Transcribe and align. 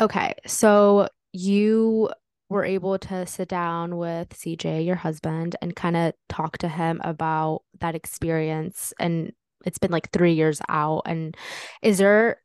Okay, 0.00 0.34
so 0.46 1.08
you 1.32 2.10
were 2.48 2.64
able 2.64 2.98
to 2.98 3.26
sit 3.26 3.48
down 3.48 3.96
with 3.96 4.30
CJ, 4.30 4.84
your 4.84 4.96
husband, 4.96 5.56
and 5.60 5.76
kind 5.76 5.96
of 5.96 6.14
talk 6.28 6.58
to 6.58 6.68
him 6.68 7.00
about 7.04 7.62
that 7.80 7.94
experience. 7.94 8.94
And 8.98 9.32
it's 9.66 9.78
been 9.78 9.90
like 9.90 10.10
three 10.10 10.32
years 10.32 10.60
out. 10.68 11.02
And 11.04 11.36
is 11.82 11.98
there 11.98 12.38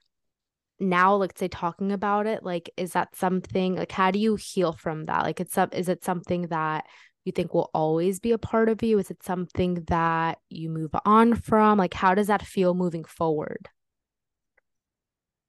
now, 0.80 1.16
let's 1.16 1.40
say, 1.40 1.48
talking 1.48 1.92
about 1.94 2.28
it, 2.28 2.44
like, 2.44 2.70
is 2.76 2.92
that 2.92 3.16
something 3.16 3.76
like 3.76 3.92
how 3.92 4.12
do 4.12 4.20
you 4.20 4.36
heal 4.36 4.74
from 4.74 5.06
that? 5.06 5.24
Like, 5.24 5.40
it's 5.40 5.58
up, 5.58 5.74
is 5.74 5.88
it 5.88 6.04
something 6.04 6.48
that 6.48 6.86
you 7.24 7.32
think 7.32 7.54
will 7.54 7.72
always 7.74 8.20
be 8.20 8.34
a 8.34 8.38
part 8.38 8.70
of 8.70 8.84
you? 8.84 9.00
Is 9.00 9.10
it 9.10 9.24
something 9.24 9.86
that 9.88 10.40
you 10.50 10.70
move 10.70 10.92
on 11.06 11.36
from? 11.36 11.78
Like, 11.78 11.94
how 11.94 12.14
does 12.16 12.28
that 12.28 12.46
feel 12.46 12.74
moving 12.74 13.06
forward? 13.06 13.70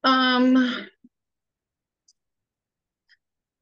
Um, 0.05 0.87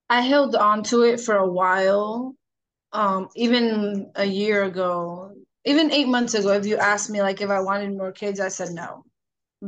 I 0.08 0.20
held 0.22 0.54
on 0.56 0.82
to 0.84 1.02
it 1.02 1.20
for 1.20 1.36
a 1.36 1.48
while. 1.50 2.34
Um, 2.92 3.28
even 3.36 4.12
a 4.16 4.24
year 4.24 4.64
ago, 4.64 5.34
even 5.64 5.92
eight 5.92 6.08
months 6.08 6.34
ago, 6.34 6.50
if 6.52 6.66
you 6.66 6.78
asked 6.78 7.10
me 7.10 7.22
like 7.22 7.40
if 7.42 7.50
I 7.50 7.60
wanted 7.60 7.96
more 7.96 8.12
kids, 8.12 8.40
I 8.40 8.48
said 8.48 8.72
no, 8.72 9.04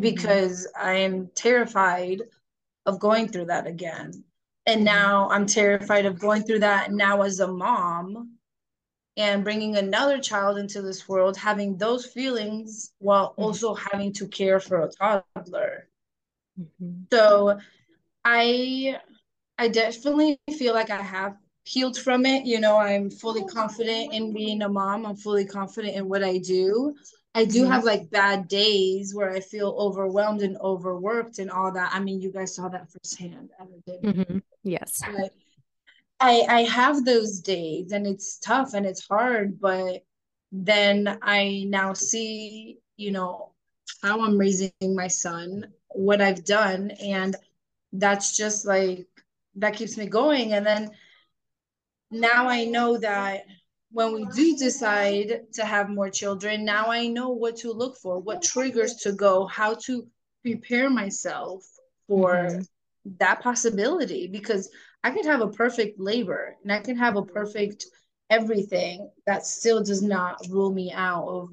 Mm-hmm. 0.03 0.37
because 0.39 0.69
I 0.79 0.95
am 0.95 1.29
terrified 1.35 2.23
of 2.87 3.01
going 3.01 3.29
through 3.29 3.47
that 3.47 3.67
again. 3.67 4.25
And 4.67 4.85
Mm-hmm. 4.85 4.87
now 4.87 5.29
I'm 5.31 5.47
terrified 5.47 6.07
of 6.07 6.19
going 6.21 6.45
through 6.45 6.61
that 6.61 6.93
now 6.93 7.23
as 7.23 7.41
a 7.41 7.49
mom 7.49 8.39
and 9.17 9.45
bringing 9.45 9.77
another 9.77 10.21
child 10.21 10.59
into 10.59 10.83
this 10.83 11.09
world, 11.09 11.37
having 11.37 11.77
those 11.79 12.07
feelings 12.07 12.93
while 12.99 13.35
Mm-hmm. 13.39 13.57
also 13.57 13.75
having 13.75 14.13
to 14.15 14.29
care 14.29 14.61
for 14.61 14.83
a 14.83 14.91
toddler. 14.91 15.89
Mm-hmm. 16.59 17.05
So 17.13 17.59
I 18.25 19.01
I 19.59 19.69
definitely 19.69 20.39
feel 20.59 20.75
like 20.75 20.91
I 20.91 21.03
have 21.03 21.37
healed 21.65 21.99
from 21.99 22.27
it. 22.27 22.45
You 22.47 22.61
know, 22.61 22.77
I'm 22.77 23.11
fully 23.11 23.45
confident 23.45 24.13
in 24.13 24.33
being 24.33 24.63
a 24.63 24.69
mom. 24.69 25.07
I'm 25.07 25.17
fully 25.17 25.47
confident 25.47 25.97
in 25.97 26.09
what 26.09 26.23
I 26.23 26.39
do. 26.39 26.95
I 27.35 27.45
do 27.45 27.63
Mm-hmm. 27.63 27.71
have 27.71 27.85
like 27.85 28.11
bad 28.11 28.49
days 28.49 29.15
where 29.15 29.31
I 29.31 29.41
feel 29.41 29.75
overwhelmed 29.79 30.43
and 30.43 30.57
overworked 30.59 31.39
and 31.39 31.51
all 31.51 31.73
that. 31.73 31.91
I 31.93 32.01
mean, 32.01 32.21
you 32.21 32.33
guys 32.33 32.55
saw 32.55 32.69
that 32.69 32.89
firsthand. 32.91 33.51
Mm-hmm. 34.03 34.39
Yes. 34.65 35.03
But 35.03 35.33
I 36.21 36.41
I 36.49 36.63
have 36.63 37.05
those 37.05 37.41
days 37.41 37.93
and 37.93 38.07
it's 38.07 38.39
tough 38.39 38.75
and 38.75 38.87
it's 38.87 39.07
hard, 39.07 39.61
but 39.61 40.05
then 40.53 41.19
I 41.23 41.65
now 41.69 41.93
see, 41.93 42.79
you 42.97 43.11
know, 43.13 43.53
how 44.03 44.23
I'm 44.25 44.39
raising 44.39 44.73
my 44.83 45.09
son, 45.09 45.73
what 45.89 46.21
I've 46.21 46.45
done, 46.45 46.93
and 46.93 47.37
that's 47.93 48.37
just 48.37 48.67
like 48.67 49.07
that 49.57 49.75
keeps 49.75 49.97
me 49.97 50.07
going. 50.07 50.53
And 50.53 50.67
then 50.67 50.91
now 52.11 52.49
I 52.49 52.65
know 52.65 52.99
that 52.99 53.45
when 53.91 54.13
we 54.15 54.27
do 54.35 54.57
decide 54.57 55.43
to 55.55 55.65
have 55.65 55.89
more 55.89 56.11
children, 56.11 56.65
now 56.65 56.87
I 56.91 57.07
know 57.09 57.31
what 57.31 57.57
to 57.59 57.73
look 57.73 57.97
for, 57.97 58.19
what 58.19 58.43
triggers 58.43 58.95
to 58.97 59.13
go, 59.13 59.47
how 59.47 59.75
to 59.87 60.07
prepare 60.43 60.91
myself 60.91 61.65
for 62.09 62.49
Mm-hmm. 62.49 62.63
that 63.19 63.41
possibility 63.43 64.27
because 64.29 64.71
I 65.05 65.11
could 65.11 65.27
have 65.27 65.41
a 65.41 65.49
perfect 65.49 66.01
labor 66.01 66.57
and 66.63 66.73
I 66.73 66.81
can 66.81 66.97
have 66.97 67.17
a 67.17 67.23
perfect 67.23 67.87
everything 68.31 69.11
that 69.27 69.47
still 69.47 69.83
does 69.83 70.03
not 70.03 70.39
rule 70.51 70.73
me 70.73 70.93
out 70.93 71.29
of 71.29 71.51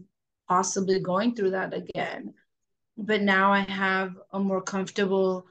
possibly 0.47 0.99
going 0.99 1.35
through 1.35 1.51
that 1.51 1.73
again. 1.73 2.33
But 2.97 3.21
now 3.21 3.53
I 3.53 3.61
have 3.61 4.15
a 4.31 4.39
more 4.39 4.61
comfortable 4.61 5.47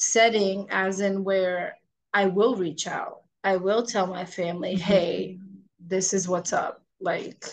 setting, 0.00 0.66
as 0.70 1.00
in 1.00 1.24
where 1.24 1.76
I 2.12 2.26
will 2.26 2.56
reach 2.56 2.86
out. 2.88 3.22
I 3.44 3.56
will 3.56 3.86
tell 3.86 4.06
my 4.06 4.24
family, 4.24 4.76
Mm-hmm. 4.76 4.82
hey, 4.82 5.38
this 5.78 6.14
is 6.14 6.28
what's 6.28 6.52
up. 6.52 6.84
Like, 7.00 7.44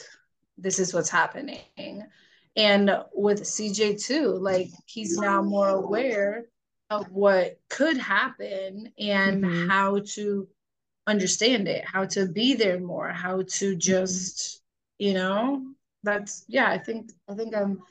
this 0.58 0.80
is 0.80 0.94
what's 0.94 1.10
happening. 1.10 2.04
And 2.56 2.92
with 3.14 3.42
CJ 3.46 3.96
too, 3.96 4.30
like, 4.40 4.70
he's 4.86 5.18
now 5.20 5.42
more 5.42 5.70
aware 5.70 6.46
of 6.90 7.12
what 7.12 7.60
could 7.70 7.98
happen 7.98 8.94
and 9.00 9.46
Mm-hmm. 9.46 9.70
how 9.70 10.00
to 10.16 10.48
understand 11.08 11.68
it, 11.68 11.86
how 11.86 12.06
to 12.06 12.28
be 12.28 12.56
there 12.56 12.80
more, 12.80 13.10
how 13.10 13.44
to 13.44 13.76
Mm-hmm. 13.78 13.80
just, 13.80 14.62
you 15.00 15.14
know, 15.14 15.64
that's, 16.04 16.46
yeah, 16.48 16.70
I 16.70 16.78
think, 16.80 17.12
I 17.30 17.36
think 17.36 17.56
I'm 17.56 17.82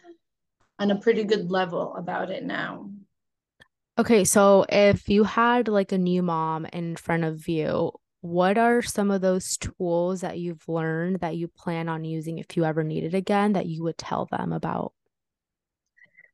on 0.78 0.90
a 0.90 0.96
pretty 0.96 1.24
good 1.24 1.50
level 1.50 1.94
about 1.96 2.30
it 2.30 2.44
now. 2.44 2.90
Okay, 3.98 4.24
so 4.24 4.64
if 4.68 5.08
you 5.08 5.24
had 5.24 5.68
like 5.68 5.92
a 5.92 5.98
new 5.98 6.22
mom 6.22 6.66
in 6.66 6.96
front 6.96 7.24
of 7.24 7.48
you, 7.48 7.92
what 8.20 8.58
are 8.58 8.82
some 8.82 9.10
of 9.10 9.20
those 9.22 9.56
tools 9.56 10.20
that 10.20 10.38
you've 10.38 10.68
learned 10.68 11.20
that 11.20 11.36
you 11.36 11.48
plan 11.48 11.88
on 11.88 12.04
using 12.04 12.38
if 12.38 12.56
you 12.56 12.64
ever 12.64 12.84
need 12.84 13.04
it 13.04 13.14
again 13.14 13.52
that 13.54 13.66
you 13.66 13.82
would 13.84 13.96
tell 13.98 14.26
them 14.26 14.52
about? 14.52 14.92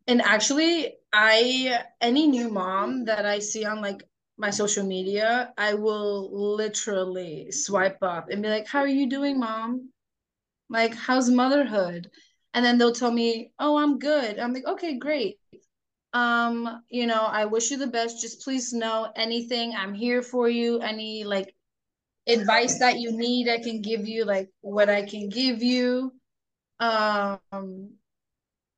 And 0.07 0.21
actually, 0.23 0.95
I 1.13 1.85
any 2.01 2.27
new 2.29 2.49
mom 2.51 3.05
that 3.07 3.27
I 3.27 3.39
see 3.41 3.65
on 3.65 3.81
like 3.81 4.03
my 4.37 4.51
social 4.51 4.85
media, 4.85 5.53
I 5.59 5.75
will 5.75 6.31
literally 6.57 7.51
swipe 7.53 7.99
up 8.03 8.29
and 8.31 8.43
be 8.43 8.49
like, 8.49 8.67
"How 8.69 8.81
are 8.81 8.87
you 8.89 9.09
doing, 9.09 9.39
mom? 9.41 9.91
Like, 10.71 10.95
how's 10.95 11.31
motherhood?" 11.31 12.11
And 12.55 12.65
then 12.65 12.79
they'll 12.79 12.95
tell 12.95 13.13
me, 13.13 13.53
"Oh, 13.59 13.79
I'm 13.79 13.99
good." 14.01 14.39
I'm 14.41 14.55
like, 14.55 14.67
"Okay, 14.67 14.99
great. 14.99 15.39
Um, 16.13 16.83
you 16.91 17.07
know, 17.07 17.23
I 17.23 17.47
wish 17.47 17.71
you 17.71 17.79
the 17.79 17.87
best. 17.87 18.21
Just 18.21 18.43
please 18.43 18.73
know 18.73 19.11
anything, 19.17 19.75
I'm 19.75 19.95
here 19.95 20.23
for 20.23 20.49
you. 20.49 20.81
Any 20.81 21.25
like 21.25 21.55
advice 22.27 22.79
that 22.81 22.99
you 22.99 23.13
need, 23.13 23.49
I 23.49 23.59
can 23.59 23.81
give 23.81 24.07
you 24.07 24.25
like 24.25 24.51
what 24.61 24.89
I 24.91 25.03
can 25.03 25.29
give 25.29 25.63
you." 25.63 26.13
Um, 26.81 27.39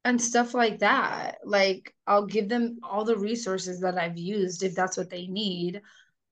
and 0.04 0.20
stuff 0.20 0.54
like 0.54 0.80
that. 0.80 1.38
Like 1.44 1.94
I'll 2.06 2.26
give 2.26 2.48
them 2.48 2.78
all 2.82 3.04
the 3.04 3.16
resources 3.16 3.80
that 3.80 3.98
I've 3.98 4.18
used 4.18 4.62
if 4.62 4.74
that's 4.74 4.96
what 4.96 5.10
they 5.10 5.26
need. 5.26 5.82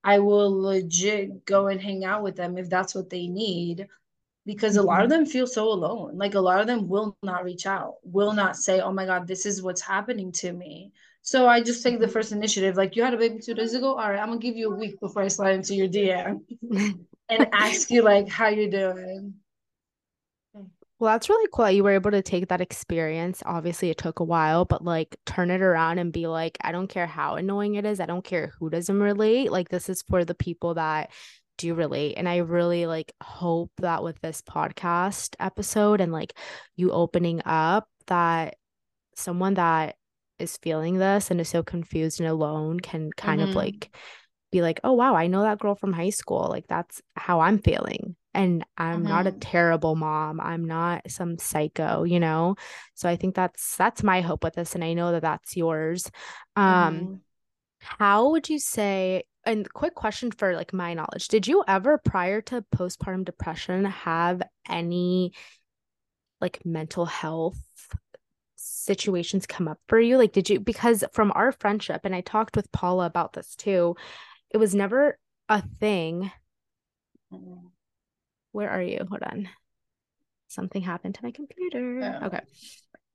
I 0.03 0.19
will 0.19 0.61
legit 0.61 1.45
go 1.45 1.67
and 1.67 1.81
hang 1.81 2.05
out 2.05 2.23
with 2.23 2.35
them 2.35 2.57
if 2.57 2.69
that's 2.69 2.93
what 2.93 3.09
they 3.09 3.27
need 3.27 3.87
because 4.45 4.75
a 4.77 4.83
lot 4.83 5.03
of 5.03 5.09
Mm-hmm. 5.09 5.11
them 5.11 5.25
feel 5.25 5.47
so 5.47 5.71
alone. 5.71 6.17
Like 6.17 6.35
a 6.35 6.39
lot 6.41 6.59
of 6.59 6.67
them 6.67 6.87
will 6.87 7.17
not 7.23 7.43
reach 7.45 7.65
out, 7.65 7.95
will 8.03 8.33
not 8.33 8.55
say, 8.57 8.79
"Oh 8.81 8.91
my 8.91 9.05
God, 9.05 9.27
this 9.27 9.45
is 9.45 9.61
what's 9.61 9.81
happening 9.81 10.31
to 10.33 10.51
me." 10.53 10.91
So 11.21 11.47
I 11.47 11.61
just 11.61 11.83
take 11.83 11.99
the 11.99 12.07
first 12.07 12.31
initiative. 12.31 12.75
Like 12.77 12.95
you 12.95 13.03
had 13.03 13.13
a 13.13 13.17
baby 13.17 13.39
two 13.39 13.53
days 13.53 13.73
ago. 13.73 13.89
All 13.97 14.09
right, 14.09 14.19
I'm 14.19 14.27
gonna 14.29 14.39
give 14.39 14.57
you 14.57 14.71
a 14.71 14.75
week 14.75 14.99
before 14.99 15.21
I 15.23 15.27
slide 15.29 15.55
into 15.55 15.75
your 15.75 15.87
DM 15.87 16.41
and 17.29 17.47
ask 17.53 17.89
you 17.91 18.01
like 18.03 18.29
how 18.29 18.49
you're 18.49 18.69
doing. 18.69 19.35
Well, 20.99 21.11
that's 21.13 21.29
really 21.29 21.49
cool 21.51 21.69
you 21.69 21.83
were 21.83 21.91
able 21.91 22.11
to 22.11 22.21
take 22.21 22.47
that 22.47 22.61
experience. 22.61 23.43
Obviously, 23.45 23.89
it 23.89 23.97
took 23.97 24.19
a 24.19 24.23
while, 24.23 24.63
but 24.63 24.83
like 24.83 25.17
turn 25.25 25.51
it 25.51 25.61
around 25.61 25.97
and 25.99 26.13
be 26.13 26.27
like, 26.27 26.57
I 26.61 26.71
don't 26.71 26.87
care 26.87 27.07
how 27.07 27.35
annoying 27.35 27.75
it 27.75 27.85
is. 27.85 27.99
I 27.99 28.05
don't 28.05 28.23
care 28.23 28.53
who 28.59 28.69
doesn't 28.69 28.99
relate. 28.99 29.51
Like, 29.51 29.69
this 29.69 29.89
is 29.89 30.01
for 30.03 30.23
the 30.23 30.35
people 30.35 30.75
that 30.75 31.11
do 31.57 31.73
relate. 31.75 32.15
And 32.17 32.27
I 32.27 32.37
really 32.37 32.85
like 32.85 33.13
hope 33.21 33.71
that 33.79 34.03
with 34.03 34.19
this 34.21 34.41
podcast 34.41 35.35
episode 35.39 36.01
and 36.01 36.11
like 36.11 36.37
you 36.75 36.91
opening 36.91 37.41
up, 37.45 37.87
that 38.07 38.55
someone 39.15 39.55
that 39.55 39.95
is 40.39 40.57
feeling 40.57 40.97
this 40.97 41.31
and 41.31 41.39
is 41.41 41.49
so 41.49 41.63
confused 41.63 42.19
and 42.19 42.29
alone 42.29 42.79
can 42.79 43.11
kind 43.13 43.41
of 43.41 43.55
Mm-hmm. 43.55 43.55
like 43.55 43.95
be 44.51 44.61
like, 44.61 44.79
oh, 44.83 44.93
wow, 44.93 45.15
I 45.15 45.27
know 45.27 45.43
that 45.43 45.59
girl 45.59 45.75
from 45.75 45.93
high 45.93 46.11
school. 46.11 46.47
Like, 46.49 46.67
that's 46.67 47.01
how 47.15 47.39
I'm 47.39 47.59
feeling. 47.59 48.15
And 48.35 48.65
I'm 48.77 49.05
not 49.05 49.27
a 49.27 49.31
Mm-hmm. 49.31 49.39
terrible 49.39 49.95
mom. 49.95 50.39
I'm 50.39 50.65
not 50.65 51.09
some 51.09 51.37
psycho, 51.39 52.03
you 52.03 52.19
know? 52.19 52.55
So 52.95 53.09
I 53.09 53.15
think 53.15 53.35
that's 53.35 53.75
that's 53.77 54.03
my 54.03 54.21
hope 54.21 54.43
with 54.43 54.55
this. 54.55 54.75
And 54.75 54.83
I 54.83 54.93
know 54.93 55.11
that 55.11 55.21
that's 55.23 55.55
yours. 55.57 56.09
Um, 56.55 57.09
Mm-hmm. 57.09 57.15
how 57.79 58.31
would 58.31 58.49
you 58.49 58.59
say, 58.59 59.23
and 59.45 59.71
quick 59.73 59.95
question 59.95 60.31
for 60.31 60.55
like 60.55 60.73
my 60.73 60.93
knowledge, 60.93 61.27
did 61.27 61.47
you 61.47 61.63
ever 61.67 61.97
prior 61.97 62.41
to 62.41 62.63
postpartum 62.75 63.25
depression 63.25 63.85
have 63.85 64.41
any 64.67 65.33
like 66.39 66.65
mental 66.65 67.05
health 67.05 67.57
situations 68.55 69.45
come 69.45 69.67
up 69.67 69.79
for 69.87 69.99
you? 69.99 70.17
Like, 70.17 70.33
did 70.33 70.49
you, 70.49 70.59
because 70.59 71.03
from 71.13 71.31
our 71.35 71.51
friendship, 71.51 72.01
and 72.03 72.15
I 72.15 72.21
talked 72.21 72.55
with 72.55 72.71
Paula 72.71 73.05
about 73.05 73.33
this 73.33 73.55
too, 73.55 73.95
it 74.49 74.57
was 74.57 74.75
never 74.75 75.17
a 75.49 75.61
thing. 75.79 76.31
Where 78.51 78.69
are 78.69 78.81
you? 78.81 78.99
Hold 79.09 79.23
on. 79.23 79.49
Something 80.47 80.81
happened 80.81 81.15
to 81.15 81.23
my 81.23 81.31
computer. 81.31 81.99
Yeah. 81.99 82.27
Okay. 82.27 82.41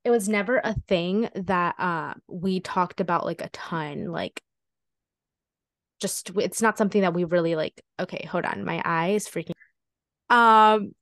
It 0.03 0.09
was 0.11 0.27
never 0.27 0.59
a 0.63 0.73
thing 0.87 1.29
that 1.35 1.75
uh 1.79 2.13
we 2.27 2.59
talked 2.59 2.99
about 2.99 3.25
like 3.25 3.41
a 3.41 3.49
ton. 3.49 4.11
Like 4.11 4.41
just 5.99 6.31
it's 6.37 6.61
not 6.61 6.77
something 6.77 7.01
that 7.01 7.13
we 7.13 7.23
really 7.23 7.55
like. 7.55 7.81
Okay, 7.99 8.25
hold 8.25 8.45
on. 8.45 8.65
My 8.65 8.81
eye 8.83 9.09
is 9.09 9.27
freaking. 9.27 9.53
Um 10.29 10.93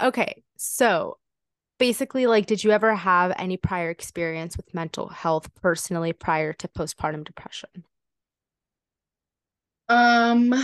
okay. 0.00 0.42
So 0.56 1.18
basically 1.78 2.26
like 2.26 2.46
did 2.46 2.62
you 2.62 2.70
ever 2.70 2.94
have 2.94 3.32
any 3.36 3.56
prior 3.56 3.90
experience 3.90 4.56
with 4.56 4.72
mental 4.74 5.08
health 5.08 5.52
personally 5.56 6.12
prior 6.12 6.52
to 6.54 6.68
postpartum 6.68 7.24
depression? 7.24 7.84
Um, 9.88 10.54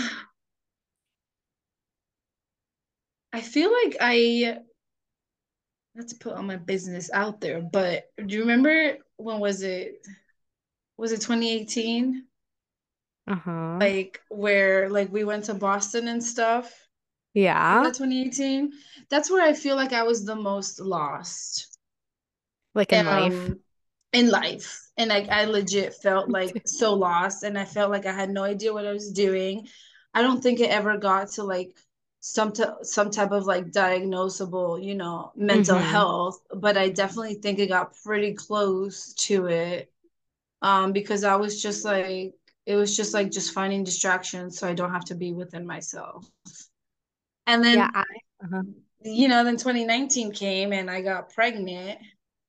I 3.32 3.40
feel 3.40 3.70
like 3.70 3.96
I 4.00 4.58
not 5.94 6.08
to 6.08 6.14
put 6.14 6.34
all 6.34 6.42
my 6.42 6.56
business 6.56 7.10
out 7.12 7.40
there, 7.40 7.60
but 7.60 8.04
do 8.16 8.32
you 8.34 8.40
remember 8.40 8.98
when 9.16 9.40
was 9.40 9.62
it? 9.62 10.06
Was 10.96 11.12
it 11.12 11.20
2018? 11.20 12.27
Uh-huh. 13.28 13.82
Like 13.82 14.22
where 14.28 14.88
like 14.90 15.12
we 15.12 15.24
went 15.24 15.44
to 15.46 15.54
Boston 15.54 16.08
and 16.08 16.22
stuff. 16.24 16.72
Yeah. 17.34 17.88
that 17.88 17.94
2018? 17.94 18.72
That's 19.10 19.30
where 19.30 19.44
I 19.46 19.54
feel 19.54 19.76
like 19.76 19.92
I 19.92 20.04
was 20.04 20.24
the 20.24 20.36
most 20.36 20.80
lost. 20.80 21.78
Like 22.74 22.92
in 22.92 23.08
life. 23.08 23.50
Um, 23.50 23.60
in 24.12 24.30
life. 24.30 24.80
And 24.96 25.10
like 25.10 25.28
I 25.30 25.44
legit 25.46 25.94
felt 25.94 26.30
like 26.30 26.60
so 26.66 26.94
lost 26.94 27.42
and 27.44 27.58
I 27.58 27.64
felt 27.64 27.90
like 27.90 28.06
I 28.06 28.12
had 28.12 28.30
no 28.30 28.44
idea 28.44 28.72
what 28.72 28.86
I 28.86 28.92
was 28.92 29.12
doing. 29.12 29.68
I 30.14 30.22
don't 30.22 30.42
think 30.42 30.60
it 30.60 30.70
ever 30.70 30.98
got 30.98 31.30
to 31.32 31.44
like 31.44 31.76
some 32.20 32.52
t- 32.52 32.64
some 32.82 33.10
type 33.10 33.32
of 33.32 33.46
like 33.46 33.66
diagnosable, 33.72 34.82
you 34.84 34.94
know, 34.96 35.32
mental 35.36 35.78
Mm-hmm. 35.78 35.80
health, 35.80 36.40
but 36.54 36.76
I 36.78 36.90
definitely 36.90 37.36
think 37.36 37.58
it 37.58 37.68
got 37.68 37.96
pretty 38.04 38.34
close 38.34 39.14
to 39.14 39.46
it. 39.48 39.92
Um, 40.62 40.92
because 40.92 41.24
I 41.24 41.36
was 41.36 41.62
just 41.62 41.84
like 41.84 42.34
it 42.68 42.76
was 42.76 42.96
just 42.96 43.14
like 43.14 43.30
just 43.32 43.52
finding 43.52 43.82
distractions 43.82 44.58
so 44.58 44.68
I 44.68 44.74
don't 44.74 44.92
have 44.92 45.06
to 45.06 45.14
be 45.14 45.32
within 45.32 45.66
myself. 45.66 46.28
And 47.46 47.64
Yeah, 47.64 47.88
then, 47.88 47.90
I 47.94 48.04
uh-huh. 48.44 48.62
you 49.02 49.28
know, 49.28 49.42
then 49.42 49.56
2019 49.56 50.32
came 50.32 50.72
and 50.72 50.90
I 50.90 51.00
got 51.00 51.32
pregnant 51.32 51.98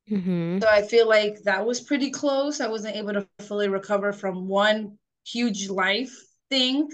Mm-hmm. 0.10 0.60
So 0.60 0.68
I 0.68 0.82
feel 0.82 1.08
like 1.08 1.44
that 1.44 1.66
was 1.66 1.82
pretty 1.82 2.10
close. 2.10 2.62
I 2.62 2.68
wasn't 2.68 2.96
able 2.96 3.14
to 3.14 3.28
fully 3.42 3.68
recover 3.68 4.12
from 4.12 4.48
one 4.48 4.98
huge 5.26 5.70
life 5.70 6.16
thing 6.50 6.90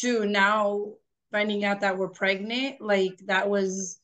to 0.00 0.24
now 0.26 0.92
finding 1.32 1.64
out 1.64 1.80
that 1.80 1.98
we're 1.98 2.08
pregnant. 2.08 2.80
Like 2.80 3.18
that 3.26 3.48
was, 3.50 3.98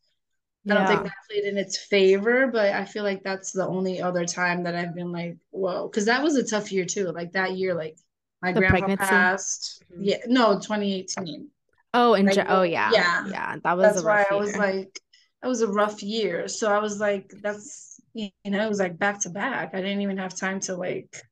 I 0.68 0.74
don't 0.74 0.86
think 0.86 1.04
that 1.04 1.12
played 1.30 1.44
in 1.44 1.56
its 1.56 1.78
favor, 1.78 2.48
but 2.48 2.74
I 2.74 2.84
feel 2.84 3.04
like 3.04 3.22
that's 3.22 3.52
the 3.52 3.66
only 3.66 4.02
other 4.02 4.26
time 4.26 4.64
that 4.64 4.74
I've 4.74 4.94
been 4.94 5.12
like, 5.12 5.36
whoa, 5.50 5.88
because 5.88 6.06
that 6.06 6.22
was 6.22 6.36
a 6.36 6.44
tough 6.46 6.72
year 6.72 6.84
too. 6.84 7.12
Like 7.12 7.32
that 7.32 7.52
year, 7.56 7.74
like 7.74 7.96
my 8.42 8.52
The 8.52 8.62
grandpa 8.62 8.88
pregnancy. 8.92 9.32
passed. 9.38 9.82
Mhm. 9.92 10.10
Yeah, 10.10 10.18
no, 10.26 10.60
2018. 10.60 11.50
Oh, 11.94 12.14
and 12.14 12.32
Like, 12.32 12.36
Ja- 12.36 12.44
oh 12.48 12.62
yeah. 12.62 13.06
yeah, 13.20 13.20
Yeah, 13.20 13.56
that 13.64 13.74
was 13.76 13.96
a 13.96 14.02
that's 14.02 14.04
why 14.04 14.24
I 14.30 14.34
was 14.34 14.56
year. 14.56 14.56
like, 14.56 15.00
that 15.42 15.48
was 15.48 15.62
a 15.62 15.68
rough 15.68 16.02
year. 16.02 16.48
So 16.48 16.72
I 16.72 16.78
was 16.80 16.98
like, 17.00 17.30
that's, 17.42 18.00
you 18.14 18.30
know, 18.46 18.64
it 18.64 18.68
was 18.68 18.80
like 18.80 18.98
back 18.98 19.20
to 19.22 19.30
back. 19.30 19.74
I 19.74 19.80
didn't 19.82 20.02
even 20.02 20.18
have 20.18 20.36
time 20.36 20.60
to 20.62 20.76
like 20.76 21.22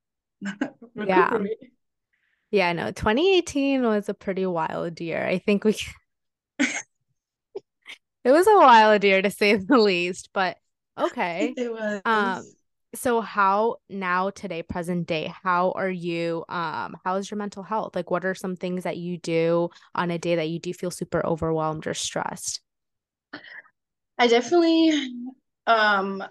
Yeah. 0.94 1.46
recuperate. 1.48 1.58
Yeah, 2.50 2.72
no. 2.72 2.92
2018 2.92 3.82
was 3.82 4.08
a 4.08 4.14
pretty 4.14 4.46
wild 4.46 5.00
year. 5.00 5.24
I 5.26 5.38
think 5.38 5.64
we 5.64 5.76
it 8.24 8.32
was 8.32 8.46
a 8.46 8.56
wild 8.56 9.04
year 9.04 9.22
to 9.22 9.30
say 9.30 9.56
the 9.56 9.78
least, 9.78 10.30
but 10.32 10.58
okay. 10.98 11.56
It 11.56 11.70
Um, 12.04 12.46
was. 12.46 12.55
So 12.96 13.20
how 13.20 13.76
now 13.88 14.30
today, 14.30 14.62
present 14.62 15.06
day, 15.06 15.32
how 15.42 15.72
are 15.72 15.90
you? 15.90 16.44
Um, 16.48 16.96
how 17.04 17.16
is 17.16 17.30
your 17.30 17.38
mental 17.38 17.62
health? 17.62 17.94
Like, 17.96 18.10
what 18.10 18.24
are 18.24 18.34
some 18.34 18.56
things 18.56 18.84
that 18.84 18.96
you 18.96 19.18
do 19.18 19.70
on 19.94 20.10
a 20.10 20.18
day 20.18 20.36
that 20.36 20.48
you 20.48 20.58
do 20.58 20.72
feel 20.74 20.90
super 20.90 21.24
overwhelmed 21.26 21.86
or 21.86 21.94
stressed? 21.94 22.60
I 24.18 24.26
definitely 24.28 24.92
um 25.66 26.22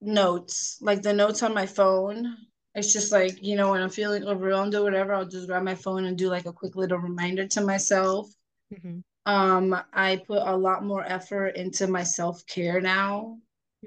notes, 0.00 0.78
like 0.80 1.02
the 1.02 1.12
notes 1.12 1.42
on 1.42 1.54
my 1.54 1.66
phone. 1.66 2.36
It's 2.74 2.92
just 2.92 3.12
like, 3.12 3.42
you 3.42 3.56
know, 3.56 3.70
when 3.70 3.82
I'm 3.82 3.90
feeling 3.90 4.24
overwhelmed 4.24 4.74
or 4.74 4.82
whatever, 4.82 5.14
I'll 5.14 5.24
just 5.28 5.46
grab 5.46 5.62
my 5.62 5.74
phone 5.76 6.04
and 6.04 6.18
do 6.18 6.28
like 6.28 6.46
a 6.46 6.52
quick 6.52 6.74
little 6.76 6.98
reminder 6.98 7.46
to 7.48 7.60
myself. 7.60 8.28
hmm 8.70 9.00
Um, 9.26 9.76
I 9.92 10.16
put 10.26 10.42
a 10.42 10.56
lot 10.56 10.84
more 10.84 11.04
effort 11.04 11.56
into 11.56 11.86
my 11.88 12.04
self-care 12.04 12.80
now. 12.80 13.38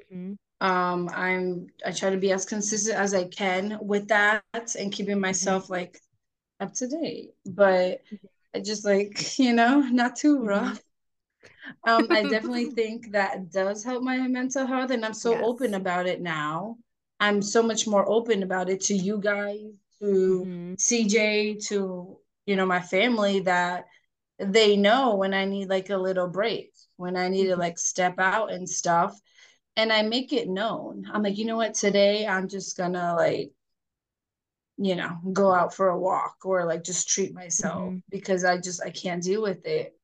hmm 0.10 0.34
Um, 0.62 1.10
I'm 1.14 1.68
I 1.86 1.92
try 1.92 2.10
to 2.10 2.18
be 2.18 2.32
as 2.32 2.46
consistent 2.46 2.98
as 2.98 3.14
I 3.14 3.26
can 3.26 3.78
with 3.82 4.08
that 4.10 4.44
and 4.80 4.92
keeping 4.92 5.20
hmm 5.30 5.58
myself 5.60 5.70
like 5.70 6.02
up 6.60 6.74
to 6.76 6.88
date. 6.88 7.34
But 7.46 8.02
I 8.56 8.62
just 8.62 8.86
like, 8.86 9.40
you 9.40 9.54
know, 9.54 9.82
not 9.82 10.16
too 10.18 10.40
hmm 10.42 10.44
rough. 10.44 10.82
Um, 11.86 12.08
I 12.12 12.24
definitely 12.26 12.68
think 12.72 13.12
that 13.12 13.52
does 13.52 13.84
help 13.84 14.04
my 14.04 14.18
mental 14.28 14.66
health, 14.66 14.92
and 14.92 15.06
I'm 15.06 15.14
so 15.14 15.40
open 15.40 15.74
about 15.74 16.08
it 16.08 16.22
now. 16.22 16.78
I'm 17.20 17.42
so 17.42 17.64
much 17.64 17.88
more 17.88 18.08
open 18.08 18.44
about 18.44 18.70
it 18.70 18.82
to 18.82 18.96
you 18.96 19.20
guys, 19.20 19.62
to 20.02 20.48
hmm 20.48 20.76
CJ, 20.78 21.56
to 21.70 22.18
you 22.46 22.56
know 22.56 22.66
my 22.66 22.80
family 22.82 23.42
that 23.42 23.86
they 24.40 24.78
know 24.78 25.16
when 25.16 25.34
I 25.34 25.46
need 25.46 25.70
like 25.70 25.90
a 25.90 25.98
little 25.98 26.28
break, 26.28 26.74
when 26.98 27.18
I 27.18 27.30
need 27.30 27.48
to 27.48 27.56
hmm 27.56 27.58
like 27.58 27.80
step 27.80 28.20
out 28.20 28.52
and 28.52 28.70
stuff 28.70 29.20
and 29.78 29.94
I 29.94 30.04
make 30.04 30.34
it 30.34 30.50
known. 30.50 31.08
I'm 31.14 31.24
like, 31.24 31.38
you 31.40 31.46
know 31.46 31.58
what, 31.58 31.76
today 31.76 32.28
I'm 32.28 32.50
just 32.50 32.78
gonna 32.78 33.16
like, 33.16 33.54
you 34.78 34.96
know, 34.96 35.18
go 35.34 35.52
out 35.54 35.74
for 35.74 35.90
a 35.90 36.00
walk 36.00 36.38
or 36.46 36.66
like 36.66 36.84
just 36.84 37.10
treat 37.10 37.34
myself 37.34 37.96
hmm 37.96 38.00
because 38.12 38.46
I 38.46 38.58
just 38.60 38.82
I 38.84 38.92
can't 38.92 39.24
deal 39.24 39.42
with 39.42 39.66
it. 39.66 39.98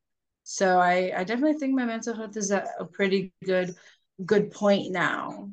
So 0.43 0.79
I 0.79 1.13
I 1.15 1.23
definitely 1.23 1.59
think 1.59 1.75
my 1.75 1.85
mental 1.85 2.15
health 2.15 2.37
is 2.37 2.51
at 2.51 2.67
a 2.79 2.85
pretty 2.85 3.33
good 3.45 3.75
good 4.25 4.51
point 4.51 4.91
now. 4.91 5.49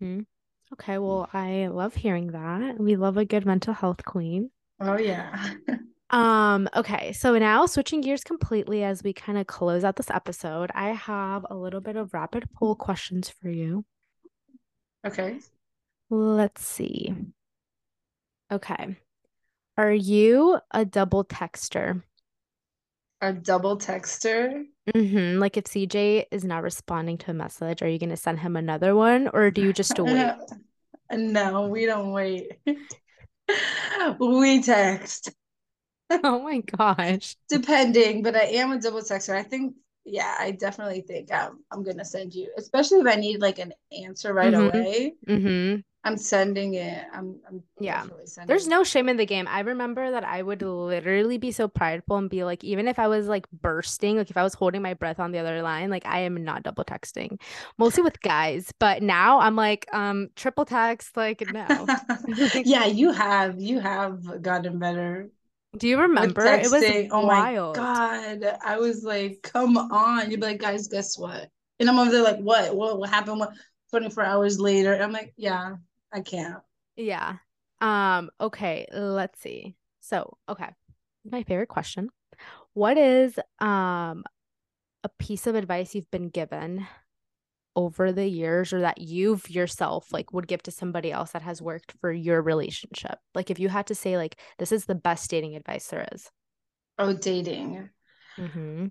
hmm 0.00 0.20
Okay, 0.72 0.98
well, 0.98 1.28
I 1.32 1.68
love 1.68 1.94
hearing 1.94 2.32
that. 2.32 2.78
We 2.78 2.96
love 2.96 3.16
a 3.16 3.24
good 3.24 3.46
mental 3.46 3.72
health 3.72 4.04
queen. 4.04 4.50
Oh 4.80 4.96
yeah. 4.98 5.54
Um, 6.10 6.68
okay, 6.76 7.12
so 7.12 7.36
now 7.36 7.66
switching 7.66 8.00
gears 8.00 8.22
completely 8.22 8.84
as 8.84 9.02
we 9.02 9.12
kind 9.12 9.38
of 9.38 9.46
close 9.46 9.82
out 9.82 9.96
this 9.96 10.10
episode, 10.10 10.70
I 10.74 10.90
have 10.90 11.44
a 11.50 11.56
little 11.56 11.80
bit 11.80 11.96
of 11.96 12.14
rapid 12.14 12.48
poll 12.54 12.76
questions 12.76 13.28
for 13.28 13.48
you. 13.48 13.84
Okay. 15.04 15.40
Let's 16.10 16.64
see. 16.64 17.14
Okay. 18.52 18.96
Are 19.76 19.92
you 19.92 20.58
a 20.70 20.84
double 20.84 21.24
texter? 21.24 22.02
A 23.20 23.32
double 23.32 23.76
texter. 23.76 24.64
Mm-hmm. 24.94 25.40
Like 25.40 25.56
if 25.56 25.64
CJ 25.64 26.26
is 26.30 26.44
not 26.44 26.62
responding 26.62 27.18
to 27.18 27.32
a 27.32 27.34
message, 27.34 27.82
are 27.82 27.88
you 27.88 27.98
going 27.98 28.10
to 28.10 28.16
send 28.16 28.40
him 28.40 28.56
another 28.56 28.94
one 28.94 29.28
or 29.32 29.50
do 29.50 29.62
you 29.62 29.72
just 29.72 29.98
wait? 29.98 30.34
no, 31.12 31.66
we 31.66 31.86
don't 31.86 32.12
wait. 32.12 32.52
we 34.20 34.62
text. 34.62 35.34
Oh 36.24 36.40
my 36.42 36.60
gosh. 36.60 37.36
depending, 37.48 38.22
but 38.22 38.34
I 38.36 38.44
am 38.44 38.72
a 38.72 38.80
double 38.80 39.00
texter. 39.00 39.34
I 39.34 39.42
think, 39.42 39.74
yeah, 40.04 40.34
I 40.38 40.52
definitely 40.52 41.00
think 41.02 41.32
I'm 41.32 41.64
I'm 41.70 41.82
gonna 41.82 42.04
send 42.04 42.34
you, 42.34 42.50
especially 42.56 43.00
if 43.00 43.06
I 43.06 43.16
need 43.16 43.40
like 43.40 43.58
an 43.58 43.72
answer 44.04 44.32
right 44.32 44.54
Mm-hmm. 44.54 44.82
away. 44.82 45.14
Mm-hmm. 45.28 45.80
I'm 46.04 46.16
sending 46.18 46.74
it. 46.74 47.06
I'm 47.12 47.40
I'm 47.48 47.62
Yeah. 47.78 48.06
There's 48.46 48.68
sending 48.68 48.68
no 48.68 48.84
shame 48.84 49.08
in 49.08 49.16
the 49.16 49.26
game. 49.26 49.48
I 49.48 49.60
remember 49.60 50.12
that 50.12 50.22
I 50.22 50.40
would 50.40 50.62
literally 50.62 51.36
be 51.36 51.50
so 51.50 51.66
prideful 51.66 52.16
and 52.16 52.30
be 52.30 52.44
like, 52.44 52.62
even 52.62 52.86
if 52.86 52.96
I 52.98 53.08
was 53.08 53.26
like 53.26 53.46
bursting, 53.50 54.18
like 54.18 54.30
if 54.30 54.36
I 54.36 54.44
was 54.44 54.54
holding 54.54 54.82
my 54.82 54.94
breath 54.94 55.18
on 55.18 55.32
the 55.32 55.38
other 55.40 55.62
line, 55.62 55.90
like 55.90 56.06
I 56.06 56.20
am 56.20 56.44
not 56.44 56.62
double 56.62 56.84
texting, 56.84 57.40
mostly 57.76 58.04
with 58.04 58.20
guys. 58.20 58.72
But 58.78 59.02
now 59.02 59.40
I'm 59.40 59.56
like, 59.56 59.86
um, 59.92 60.28
triple 60.36 60.64
text, 60.64 61.16
like 61.16 61.48
no. 61.48 61.90
yeah, 62.64 62.86
you 62.86 63.12
have 63.12 63.60
you 63.60 63.80
have 63.80 64.42
gotten 64.42 64.78
better 64.78 65.30
do 65.76 65.88
you 65.88 66.00
remember? 66.00 66.44
It 66.44 66.70
was. 66.70 67.08
Oh 67.10 67.26
my 67.26 67.52
wild. 67.52 67.76
God. 67.76 68.44
I 68.64 68.78
was 68.78 69.04
like, 69.04 69.40
come 69.42 69.76
on. 69.76 70.30
You'd 70.30 70.40
be 70.40 70.46
like, 70.46 70.60
guys, 70.60 70.88
guess 70.88 71.18
what? 71.18 71.48
And 71.78 71.88
I'm 71.88 71.98
over 71.98 72.10
there 72.10 72.22
like, 72.22 72.38
what? 72.38 72.74
What 72.74 72.98
what 72.98 73.10
happened? 73.10 73.40
What 73.40 73.52
24 73.90 74.24
hours 74.24 74.58
later? 74.58 74.94
I'm 74.94 75.12
like, 75.12 75.32
yeah, 75.36 75.76
I 76.12 76.20
can't. 76.20 76.58
Yeah. 76.96 77.36
Um, 77.80 78.30
okay, 78.40 78.86
let's 78.92 79.40
see. 79.40 79.76
So, 80.00 80.38
okay. 80.48 80.68
My 81.30 81.42
favorite 81.42 81.68
question. 81.68 82.10
What 82.72 82.98
is 82.98 83.38
um 83.58 84.24
a 85.04 85.08
piece 85.18 85.46
of 85.46 85.54
advice 85.54 85.94
you've 85.94 86.10
been 86.10 86.28
given 86.28 86.86
over 87.76 88.12
the 88.12 88.26
years 88.28 88.72
or 88.72 88.80
that 88.82 88.98
you've 89.00 89.50
yourself 89.50 90.12
like 90.12 90.32
would 90.32 90.48
give 90.48 90.62
to 90.64 90.72
somebody 90.72 91.12
else 91.12 91.32
that 91.32 91.42
has 91.42 91.62
worked 91.62 91.92
for 92.00 92.12
your 92.12 92.42
relationship? 92.42 93.18
Like 93.34 93.50
if 93.50 93.60
you 93.60 93.68
had 93.70 93.86
to 93.88 93.94
say 93.96 94.16
like 94.18 94.36
this 94.58 94.72
is 94.72 94.86
the 94.86 94.96
best 94.96 95.30
dating 95.30 95.56
advice 95.56 95.88
there 95.88 96.08
is. 96.12 96.30
Oh, 96.98 97.14
dating. 97.14 97.88
Mm-hmm. 98.38 98.86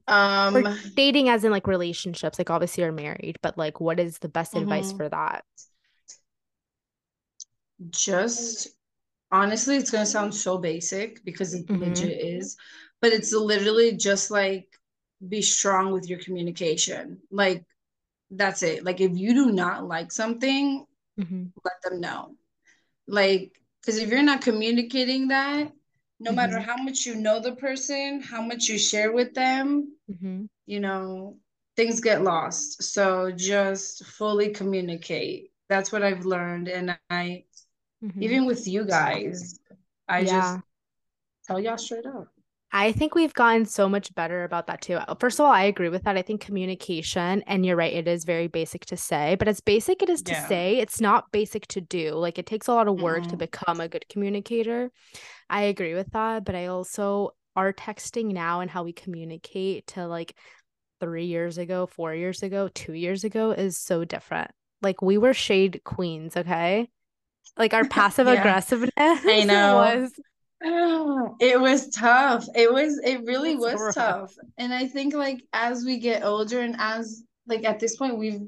Or 0.54 0.63
Um, 0.63 0.80
dating 0.96 1.30
as 1.30 1.44
in 1.44 1.51
like 1.51 1.68
relationships, 1.68 2.39
like 2.39 2.50
obviously 2.50 2.84
you're 2.84 2.92
married, 2.92 3.38
but 3.44 3.58
like 3.58 3.80
what 3.80 4.00
is 4.00 4.20
the 4.20 4.30
best 4.30 4.56
advice 4.56 4.92
mhm. 4.92 4.98
for 4.98 5.10
that? 5.10 5.44
just 7.89 8.68
honestly, 9.32 9.77
it's 9.77 9.92
gonna 9.92 10.06
sound 10.06 10.34
so 10.36 10.58
basic 10.58 11.24
because 11.25 11.54
it 11.54 11.65
Mm-hmm. 11.70 11.80
legit 11.80 12.22
is, 12.22 12.58
but 13.01 13.13
it's 13.13 13.34
literally 13.34 13.98
just 13.98 14.32
like 14.32 14.68
be 15.27 15.42
strong 15.42 15.92
with 15.92 16.10
your 16.10 16.20
communication. 16.20 17.20
Like 17.32 17.65
that's 18.38 18.63
it. 18.63 18.84
Like 18.86 19.01
if 19.01 19.12
you 19.18 19.34
do 19.34 19.51
not 19.51 19.88
like 19.88 20.12
something, 20.12 20.86
Mm-hmm. 21.20 21.46
let 21.63 21.74
them 21.84 22.01
know. 22.01 22.36
Like, 23.08 23.60
because 23.82 23.98
if 23.98 24.10
you're 24.10 24.24
not 24.24 24.42
communicating 24.42 25.30
that, 25.30 25.72
no 26.20 26.32
matter 26.32 26.60
Mm-hmm. 26.60 26.60
how 26.60 26.77
much 26.77 27.06
you 27.06 27.15
know 27.15 27.39
the 27.39 27.54
person, 27.56 28.22
how 28.22 28.42
much 28.42 28.68
you 28.70 28.77
share 28.77 29.12
with 29.12 29.34
them, 29.34 29.94
Mm-hmm. 30.12 30.46
you 30.65 30.80
know, 30.80 31.38
things 31.75 32.01
get 32.01 32.24
lost. 32.24 32.84
So 32.84 33.32
just 33.32 34.06
fully 34.06 34.50
communicate. 34.50 35.51
That's 35.70 35.92
what 35.92 36.04
I've 36.04 36.25
learned. 36.25 36.68
And 36.70 36.98
I, 37.10 37.46
Mm-hmm. 38.04 38.20
even 38.20 38.46
with 38.46 38.68
you 38.68 38.86
guys, 38.86 39.60
I 40.08 40.24
Yeah. 40.24 40.25
just 40.25 40.62
tell 41.48 41.60
y'all 41.60 41.77
straight 41.77 42.06
up. 42.06 42.35
I 42.77 42.91
think 42.91 43.15
we've 43.15 43.34
gotten 43.34 43.65
so 43.65 43.88
much 43.88 44.13
better 44.15 44.44
about 44.44 44.67
that 44.67 44.82
too. 44.82 44.96
Uh, 44.96 45.15
first 45.15 45.39
of 45.39 45.46
all, 45.46 45.51
I 45.51 45.63
agree 45.63 45.88
with 45.88 46.03
that. 46.03 46.17
I 46.17 46.22
think 46.22 46.41
communication, 46.41 47.41
and 47.48 47.65
you're 47.65 47.77
right, 47.77 47.94
it 47.94 48.05
is 48.05 48.25
very 48.25 48.48
basic 48.48 48.86
to 48.88 48.98
say, 48.98 49.36
but 49.39 49.48
as 49.48 49.62
basic 49.62 50.03
it 50.03 50.10
is 50.10 50.22
to 50.24 50.36
Yeah. 50.36 50.36
say, 50.36 50.79
it's 50.79 51.00
not 51.00 51.32
basic 51.32 51.67
to 51.67 51.79
do. 51.79 52.12
Like 52.15 52.38
it 52.38 52.46
takes 52.46 52.67
a 52.67 52.74
lot 52.74 52.89
of 52.89 52.98
work 52.98 53.27
to 53.27 53.38
Mm-mm. 53.38 53.38
become 53.38 53.79
a 53.79 53.88
good 53.88 54.05
communicator. 54.10 54.91
I 55.50 55.63
agree 55.63 55.96
with 55.96 56.12
that, 56.12 56.46
but 56.46 56.55
I 56.55 56.67
also 56.67 57.32
our 57.55 57.74
texting 57.74 58.34
now 58.34 58.62
and 58.62 58.72
how 58.72 58.84
we 58.84 58.94
communicate 58.94 59.88
to 59.88 60.08
like 60.08 60.36
three 61.01 61.25
years 61.25 61.58
ago, 61.58 61.88
four 61.88 62.15
years 62.15 62.44
ago, 62.44 62.70
two 62.74 62.94
years 62.94 63.24
ago 63.24 63.51
is 63.51 63.77
so 63.77 64.05
different. 64.05 64.51
Like 64.82 65.01
we 65.01 65.17
were 65.17 65.34
shade 65.34 65.82
queens, 65.86 66.38
okay? 66.38 66.89
Like 67.58 67.74
our 67.74 67.86
passive 67.86 68.27
aggressiveness 68.27 68.91
I 69.27 69.44
know. 69.46 70.01
was 70.01 70.12
It 71.39 71.59
was 71.59 71.89
tough. 71.89 72.47
It 72.55 72.71
was, 72.71 72.97
it 73.03 73.24
really 73.25 73.55
was 73.55 73.74
was 73.74 73.81
rough. 73.81 73.95
tough. 73.95 74.33
And 74.57 74.74
I 74.74 74.88
think 74.88 75.13
like 75.13 75.43
as 75.53 75.83
we 75.83 75.97
get 75.97 76.24
older 76.24 76.62
and 76.62 76.75
as 76.79 77.24
like 77.47 77.63
at 77.65 77.79
this 77.79 77.95
point 77.97 78.17
we've 78.17 78.47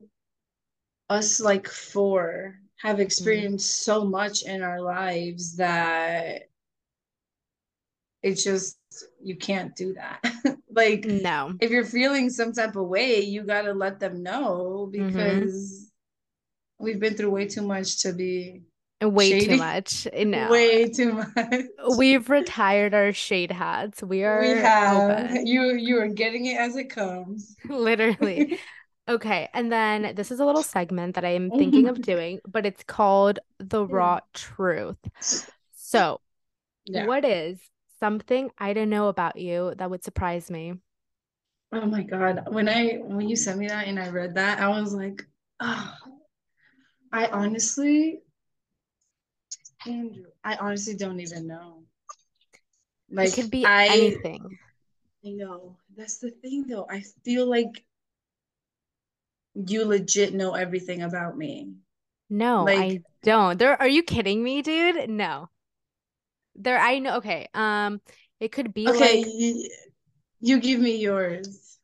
us 1.10 1.40
like 1.40 1.68
four 1.68 2.56
have 2.82 3.00
experienced 3.00 3.84
so 3.84 4.04
much 4.06 4.44
in 4.44 4.62
our 4.62 4.82
lives 4.82 5.56
that 5.58 6.44
it's 8.24 8.44
just 8.44 8.78
you 9.22 9.36
can't 9.36 9.76
do 9.76 9.94
that. 9.94 10.22
Like 10.70 11.06
No. 11.06 11.54
if 11.60 11.72
you're 11.72 11.84
feeling 11.86 12.30
some 12.30 12.54
type 12.54 12.76
of 12.76 12.88
way, 12.88 13.22
you 13.22 13.42
gotta 13.44 13.74
let 13.74 14.00
them 14.00 14.22
know 14.22 14.88
Mhm. 14.94 15.08
because 15.08 15.92
we've 16.80 17.00
been 17.00 17.16
through 17.16 17.32
way 17.32 17.48
too 17.48 17.64
much 17.64 18.02
to 18.04 18.14
be 18.14 18.62
Way 19.02 19.34
too 19.36 19.52
Shady. 19.52 19.58
much. 19.58 20.08
Eh, 20.12 20.24
no. 20.24 20.50
way 20.50 20.90
too 20.90 21.14
much. 21.14 21.66
We've 21.90 22.30
retired 22.30 22.94
our 22.94 23.14
shade 23.14 23.52
hats. 23.52 24.02
We 24.04 24.24
are 24.24 24.42
We 24.42 24.56
have 24.56 24.92
open. 24.92 25.40
you 25.44 25.74
you 25.74 26.00
are 26.00 26.08
getting 26.08 26.46
it 26.46 26.58
as 26.58 26.76
it 26.76 26.90
comes. 26.90 27.56
Literally. 27.70 28.48
Okay, 29.10 29.48
and 29.54 29.72
then 29.72 30.16
this 30.16 30.32
is 30.32 30.42
a 30.42 30.46
little 30.46 30.64
segment 30.64 31.16
that 31.16 31.24
I 31.24 31.30
am 31.30 31.52
thinking 31.52 31.88
of 31.88 32.02
doing, 32.02 32.42
but 32.46 32.66
it's 32.66 32.84
called 32.84 33.40
The 33.58 33.86
Raw 33.86 34.20
Truth. 34.34 34.98
So, 35.76 36.22
Yeah. 36.86 37.06
what 37.06 37.26
is 37.26 37.60
something 38.00 38.52
I 38.58 38.74
don't 38.74 38.90
know 38.90 39.10
about 39.10 39.38
you 39.38 39.76
that 39.78 39.90
would 39.90 40.04
surprise 40.04 40.52
me? 40.52 40.76
Oh 41.72 41.86
my 41.86 42.04
God. 42.04 42.48
When 42.54 42.68
I 42.70 42.96
when 42.98 43.28
you 43.30 43.36
sent 43.36 43.60
me 43.60 43.68
that 43.68 43.88
and 43.88 44.00
I 44.00 44.10
read 44.10 44.36
that, 44.36 44.60
I 44.60 44.68
was 44.80 44.94
like, 44.94 45.26
oh, 45.60 45.94
I 47.12 47.26
honestly, 47.28 48.22
Andrew, 49.86 50.26
I 50.44 50.56
honestly 50.56 50.96
don't 50.96 51.20
even 51.20 51.48
know. 51.48 51.84
Like 53.12 53.30
It 53.30 53.36
could 53.36 53.52
be 53.52 53.66
I 53.66 53.88
anything. 53.88 54.58
I 55.26 55.30
know. 55.30 55.78
That's 55.96 56.18
the 56.18 56.32
thing 56.32 56.66
though. 56.68 56.88
I 56.90 57.04
feel 57.24 57.46
like 57.50 57.86
you 59.56 59.86
legit 59.86 60.34
know 60.34 60.54
everything 60.56 61.02
about 61.02 61.38
me. 61.38 61.74
No, 62.30 62.66
Like- 62.66 62.78
I 62.80 63.02
don't. 63.24 63.58
There, 63.58 63.80
are 63.80 63.88
you 63.88 64.04
kidding 64.04 64.44
me, 64.44 64.62
dude? 64.62 65.10
No. 65.10 65.50
There, 66.56 66.78
I 66.78 67.00
know. 67.00 67.18
Okay. 67.18 67.48
Um, 67.54 68.02
it 68.40 68.52
could 68.52 68.74
be 68.74 68.88
Okay, 68.90 69.22
like, 69.22 69.34
you, 69.34 69.70
you 70.42 70.60
give 70.60 70.80
me 70.80 70.98
yours. 70.98 71.78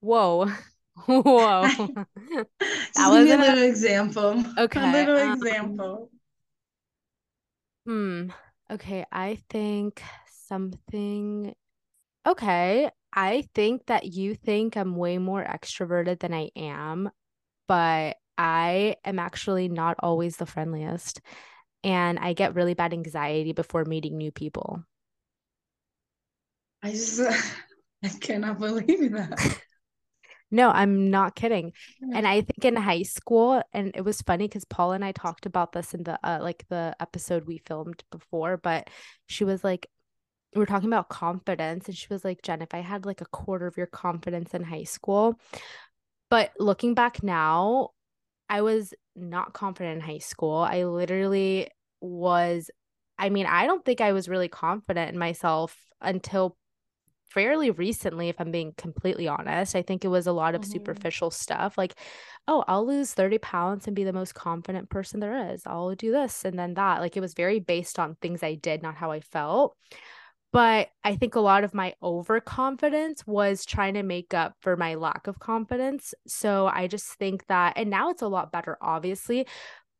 whoa, 0.00 0.46
whoa. 1.06 1.66
Just 1.68 1.88
give 1.88 1.88
me 1.88 2.04
a 3.06 3.10
wasn't 3.10 3.40
a- 3.40 3.44
little 3.44 3.62
example. 3.64 4.44
Okay, 4.58 4.80
A 4.80 4.92
little 4.92 5.18
um, 5.18 5.32
example. 5.42 6.10
Hmm. 7.88 8.28
Okay, 8.70 9.06
I 9.10 9.38
think 9.48 10.02
something. 10.46 11.54
Okay, 12.26 12.90
I 13.14 13.48
think 13.54 13.86
that 13.86 14.12
you 14.12 14.34
think 14.34 14.76
I'm 14.76 14.94
way 14.94 15.16
more 15.16 15.42
extroverted 15.42 16.20
than 16.20 16.34
I 16.34 16.50
am, 16.54 17.10
but 17.66 18.18
I 18.36 18.96
am 19.06 19.18
actually 19.18 19.68
not 19.68 19.96
always 20.00 20.36
the 20.36 20.44
friendliest, 20.44 21.22
and 21.82 22.18
I 22.18 22.34
get 22.34 22.54
really 22.54 22.74
bad 22.74 22.92
anxiety 22.92 23.54
before 23.54 23.86
meeting 23.86 24.18
new 24.18 24.32
people. 24.32 24.82
I 26.82 26.90
just 26.90 27.20
I 28.04 28.08
cannot 28.20 28.58
believe 28.58 29.12
that. 29.12 29.60
No, 30.50 30.70
I'm 30.70 31.10
not 31.10 31.34
kidding. 31.34 31.72
And 32.14 32.26
I 32.26 32.40
think 32.40 32.64
in 32.64 32.76
high 32.76 33.02
school, 33.02 33.62
and 33.72 33.92
it 33.94 34.02
was 34.02 34.22
funny 34.22 34.48
because 34.48 34.64
Paula 34.64 34.94
and 34.94 35.04
I 35.04 35.12
talked 35.12 35.44
about 35.46 35.72
this 35.72 35.92
in 35.92 36.04
the 36.04 36.18
uh, 36.24 36.38
like 36.40 36.64
the 36.68 36.96
episode 37.00 37.46
we 37.46 37.58
filmed 37.66 38.02
before, 38.10 38.56
but 38.56 38.88
she 39.26 39.44
was 39.44 39.62
like, 39.62 39.88
we 40.54 40.62
are 40.62 40.66
talking 40.66 40.88
about 40.88 41.10
confidence, 41.10 41.86
and 41.86 41.96
she 41.96 42.06
was 42.08 42.24
like, 42.24 42.40
Jen, 42.42 42.62
if 42.62 42.72
I 42.72 42.80
had 42.80 43.04
like 43.04 43.20
a 43.20 43.26
quarter 43.26 43.66
of 43.66 43.76
your 43.76 43.86
confidence 43.86 44.54
in 44.54 44.64
high 44.64 44.84
school, 44.84 45.38
but 46.30 46.52
looking 46.58 46.94
back 46.94 47.22
now, 47.22 47.90
I 48.48 48.62
was 48.62 48.94
not 49.14 49.52
confident 49.52 49.96
in 49.96 50.00
high 50.00 50.18
school. 50.18 50.56
I 50.58 50.84
literally 50.84 51.68
was, 52.00 52.70
I 53.18 53.28
mean, 53.28 53.46
I 53.46 53.66
don't 53.66 53.84
think 53.84 54.00
I 54.00 54.12
was 54.12 54.28
really 54.28 54.48
confident 54.48 55.10
in 55.10 55.18
myself 55.18 55.76
until 56.00 56.56
fairly 57.30 57.70
recently, 57.70 58.28
if 58.28 58.40
I'm 58.40 58.50
being 58.50 58.72
completely 58.76 59.28
honest. 59.28 59.76
I 59.76 59.82
think 59.82 60.04
it 60.04 60.08
was 60.08 60.26
a 60.26 60.32
lot 60.32 60.54
of 60.54 60.64
Mhm. 60.64 60.64
superficial 60.64 61.30
stuff 61.30 61.78
like, 61.78 61.94
oh, 62.48 62.64
I'll 62.68 62.86
lose 62.86 63.14
30 63.14 63.38
pounds 63.38 63.86
and 63.86 63.96
be 63.96 64.04
the 64.04 64.12
most 64.12 64.34
confident 64.34 64.90
person 64.90 65.20
there 65.20 65.52
is. 65.52 65.62
I'll 65.66 65.94
do 65.94 66.12
this 66.12 66.44
and 66.44 66.58
then 66.58 66.74
that. 66.74 67.00
Like 67.00 67.16
it 67.16 67.20
was 67.20 67.34
very 67.34 67.60
based 67.60 67.98
on 67.98 68.16
things 68.16 68.42
I 68.42 68.54
did, 68.54 68.82
not 68.82 68.96
how 68.96 69.10
I 69.12 69.20
felt. 69.20 69.76
But 70.52 70.88
I 71.04 71.14
think 71.16 71.34
a 71.34 71.40
lot 71.40 71.62
of 71.62 71.74
my 71.74 71.94
overconfidence 72.02 73.26
was 73.26 73.66
trying 73.66 73.94
to 73.94 74.02
make 74.02 74.32
up 74.32 74.54
for 74.60 74.76
my 74.76 74.94
lack 74.94 75.26
of 75.26 75.38
confidence. 75.40 76.14
So 76.26 76.68
I 76.68 76.86
just 76.86 77.06
think 77.18 77.46
that, 77.48 77.74
and 77.76 77.90
now 77.90 78.08
it's 78.10 78.22
a 78.22 78.28
lot 78.28 78.50
better, 78.50 78.78
obviously. 78.80 79.46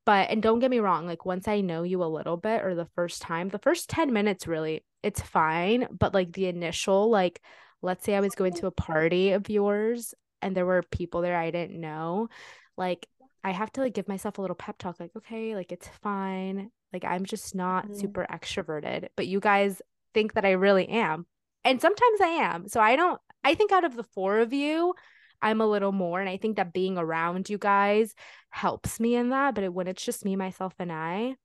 But, 0.06 0.30
and 0.30 0.42
don't 0.42 0.61
get 0.61 0.70
me 0.70 0.80
wrong, 0.80 1.06
like 1.06 1.26
once 1.26 1.49
I 1.49 1.61
know 1.62 1.82
you 1.85 2.02
a 2.02 2.06
little 2.06 2.37
bit 2.38 2.64
or 2.64 2.75
the 2.75 2.88
first 2.97 3.23
time, 3.23 3.50
the 3.50 3.58
first 3.61 3.90
10 3.90 4.12
minutes 4.12 4.47
really, 4.47 4.85
it's 5.02 5.21
fine. 5.21 5.87
But 5.90 6.14
like 6.14 6.33
the 6.33 6.47
initial, 6.47 7.11
like, 7.11 7.40
let's 7.83 8.05
say 8.05 8.14
I 8.14 8.21
was 8.21 8.35
going 8.35 8.55
to 8.55 8.67
a 8.67 8.71
party 8.73 9.33
of 9.33 9.49
yours 9.50 10.14
and 10.43 10.57
there 10.57 10.67
were 10.67 10.83
people 10.83 11.21
there 11.23 11.37
I 11.38 11.50
didn't 11.50 11.81
know, 11.81 12.28
like, 12.76 13.07
I 13.45 13.50
have 13.52 13.73
to 13.73 13.81
like 13.83 13.95
give 13.95 14.09
myself 14.09 14.38
a 14.38 14.40
little 14.40 14.57
pep 14.57 14.78
talk, 14.78 14.99
like, 15.00 15.12
okay, 15.17 15.55
like 15.55 15.73
it's 15.73 15.88
fine. 16.02 16.71
Like, 16.93 17.05
I'm 17.05 17.25
just 17.25 17.55
not 17.55 17.87
Mhm. 17.88 17.95
super 17.95 18.26
extroverted, 18.31 19.09
but 19.17 19.26
you 19.26 19.40
guys 19.40 19.81
think 20.14 20.35
that 20.35 20.45
I 20.45 20.52
really 20.52 20.88
am. 20.88 21.26
And 21.64 21.81
sometimes 21.81 22.21
I 22.21 22.26
am. 22.28 22.69
So 22.69 22.81
I 22.81 22.97
don't, 22.97 23.21
I 23.45 23.55
think 23.55 23.73
out 23.73 23.85
of 23.85 23.95
the 23.95 24.05
four 24.05 24.38
of 24.40 24.52
you, 24.52 24.95
I'm 25.40 25.61
a 25.61 25.67
little 25.67 25.93
more. 25.93 26.21
And 26.21 26.28
I 26.28 26.37
think 26.37 26.57
that 26.57 26.73
being 26.73 26.99
around 26.99 27.49
you 27.49 27.59
guys 27.59 28.14
helps 28.50 28.99
me 29.00 29.14
in 29.17 29.31
that. 29.31 29.55
But 29.55 29.73
when 29.73 29.87
it's 29.87 30.05
just 30.05 30.25
me, 30.25 30.35
myself, 30.37 30.75
and 30.78 30.90
I, 30.90 31.37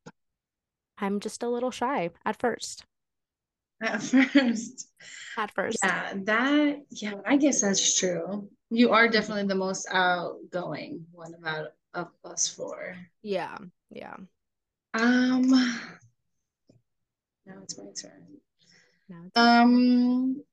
I'm 0.98 1.20
just 1.20 1.44
a 1.44 1.50
little 1.50 1.72
shy 1.72 2.10
at 2.26 2.40
first. 2.40 2.86
At 3.84 4.02
first. 4.34 4.88
At 5.38 5.52
first. 5.52 5.80
Yeah, 5.84 6.14
that 6.24 6.86
yeah, 6.90 7.16
I 7.26 7.38
guess 7.38 7.62
that's 7.62 8.00
true. 8.00 8.50
You 8.70 8.92
are 8.92 9.08
definitely 9.08 9.48
the 9.48 9.56
most 9.56 9.88
outgoing 9.92 11.06
one 11.12 11.34
about 11.34 11.74
of 11.94 12.08
us 12.24 12.48
four. 12.48 12.96
Yeah. 13.22 13.58
Yeah. 13.90 14.16
Um 14.94 15.50
now 17.46 17.60
it's 17.62 17.78
my 17.78 17.86
turn. 18.00 18.38
Now 19.10 19.22
it's 19.26 19.38
Um 19.38 20.44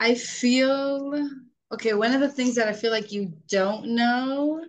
I 0.00 0.14
feel 0.14 1.28
okay, 1.72 1.92
one 1.92 2.14
of 2.14 2.20
the 2.20 2.30
things 2.30 2.54
that 2.54 2.68
I 2.68 2.72
feel 2.72 2.90
like 2.90 3.12
you 3.12 3.34
don't 3.48 3.94
know, 3.94 4.64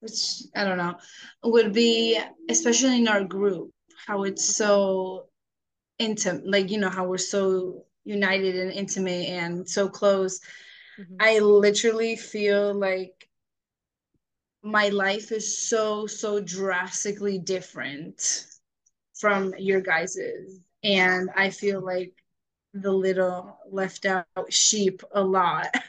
which 0.00 0.42
I 0.54 0.64
don't 0.64 0.78
know, 0.78 0.96
would 1.42 1.72
be 1.72 2.18
especially 2.48 2.98
in 2.98 3.08
our 3.08 3.24
group, 3.24 3.72
how 4.06 4.24
it's 4.24 4.56
so 4.56 5.26
intimate, 5.98 6.46
like 6.48 6.70
you 6.70 6.78
know, 6.78 6.90
how 6.90 7.06
we're 7.06 7.18
so 7.18 7.84
united 8.04 8.56
and 8.56 8.72
intimate 8.72 9.28
and 9.28 9.68
so 9.68 9.88
close. 9.88 10.40
Mhm. 10.98 11.16
I 11.20 11.38
literally 11.40 12.16
feel 12.16 12.74
like 12.74 13.28
my 14.62 14.88
life 14.88 15.32
is 15.32 15.58
so, 15.68 16.06
so 16.06 16.40
drastically 16.40 17.38
different 17.38 18.46
from 19.14 19.54
your 19.58 19.80
guys's. 19.80 20.60
And 20.84 21.30
I 21.36 21.50
feel 21.50 21.80
like 21.84 22.12
the 22.74 22.92
little 22.92 23.58
left 23.70 24.06
out 24.06 24.26
sheep 24.50 25.02
a 25.12 25.22
lot. 25.22 25.68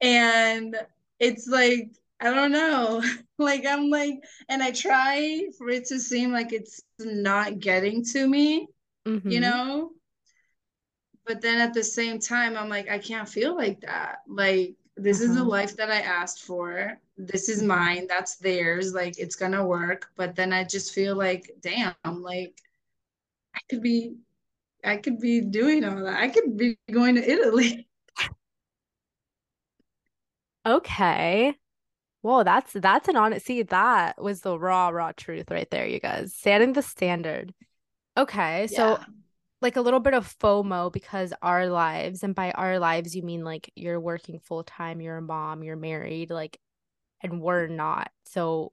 And 0.00 0.76
it's 1.18 1.46
like 1.46 1.90
I 2.20 2.30
don't 2.34 2.52
know. 2.52 3.02
like 3.38 3.64
I'm 3.66 3.90
like, 3.90 4.22
and 4.48 4.62
I 4.62 4.70
try 4.72 5.48
for 5.58 5.68
it 5.68 5.86
to 5.86 5.98
seem 6.00 6.32
like 6.32 6.52
it's 6.52 6.80
not 6.98 7.58
getting 7.60 8.04
to 8.06 8.26
me, 8.28 8.68
Mm-hmm. 9.06 9.28
you 9.28 9.40
know? 9.40 9.92
But 11.26 11.40
then 11.40 11.58
at 11.60 11.74
the 11.74 11.84
same 11.84 12.18
time, 12.18 12.56
I'm 12.56 12.68
like, 12.68 12.88
I 12.90 12.98
can't 12.98 13.28
feel 13.28 13.54
like 13.56 13.80
that. 13.82 14.18
Like, 14.26 14.76
this 14.96 15.20
is 15.20 15.34
the 15.34 15.44
Uh-huh. 15.44 15.44
life 15.44 15.76
that 15.76 15.90
I 15.90 16.00
asked 16.00 16.42
for. 16.42 16.98
This 17.16 17.48
is 17.48 17.62
mine. 17.62 18.06
That's 18.08 18.36
theirs. 18.36 18.92
Like, 18.94 19.18
it's 19.18 19.36
gonna 19.36 19.64
work. 19.66 20.10
But 20.16 20.34
then 20.36 20.52
I 20.52 20.64
just 20.64 20.92
feel 20.94 21.16
like, 21.16 21.50
damn, 21.60 21.94
like 22.22 22.60
I 23.54 23.60
could 23.70 23.82
be, 23.82 24.16
I 24.84 24.98
could 24.98 25.20
be 25.20 25.40
doing 25.42 25.84
all 25.84 26.04
that. 26.04 26.20
I 26.20 26.28
could 26.28 26.56
be 26.56 26.78
going 26.92 27.16
to 27.16 27.30
Italy. 27.30 27.88
Okay. 30.64 31.56
Whoa, 32.22 32.42
that's 32.44 32.72
that's 32.74 33.08
an 33.08 33.16
honest. 33.16 33.46
See, 33.46 33.62
that 33.62 34.22
was 34.22 34.42
the 34.42 34.58
raw, 34.58 34.88
raw 34.88 35.12
truth 35.16 35.50
right 35.50 35.70
there, 35.70 35.86
you 35.86 36.00
guys. 36.00 36.34
Setting 36.34 36.74
the 36.74 36.82
standard. 36.82 37.54
Okay, 38.16 38.66
so 38.66 38.98
like 39.62 39.76
a 39.76 39.80
little 39.80 40.00
bit 40.00 40.14
of 40.14 40.36
FOMO 40.38 40.92
because 40.92 41.32
our 41.42 41.66
lives, 41.68 42.22
and 42.22 42.34
by 42.34 42.50
our 42.52 42.78
lives 42.78 43.14
you 43.16 43.22
mean 43.22 43.44
like 43.44 43.70
you're 43.74 44.00
working 44.00 44.38
full 44.38 44.64
time, 44.64 45.00
you're 45.00 45.18
a 45.18 45.22
mom, 45.22 45.62
you're 45.62 45.76
married, 45.76 46.30
like, 46.30 46.58
and 47.22 47.40
we're 47.40 47.66
not. 47.66 48.10
So 48.24 48.72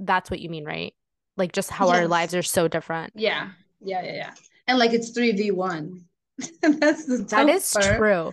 that's 0.00 0.30
what 0.30 0.40
you 0.40 0.48
mean, 0.48 0.64
right? 0.64 0.94
Like 1.36 1.52
just 1.52 1.70
how 1.70 1.90
our 1.90 2.08
lives 2.08 2.34
are 2.34 2.42
so 2.42 2.66
different. 2.68 3.12
Yeah. 3.14 3.50
Yeah. 3.80 4.02
Yeah. 4.02 4.14
Yeah. 4.14 4.34
And 4.66 4.78
like 4.78 4.92
it's 4.92 5.10
3v1. 5.16 6.00
That's 6.62 7.06
the 7.06 7.26
That 7.30 7.48
is 7.48 7.72
part. 7.72 7.96
true. 7.96 8.32